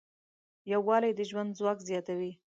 یووالی 0.71 1.11
د 1.15 1.19
ژوند 1.29 1.55
ځواک 1.59 1.79
زیاتوي. 1.89 2.31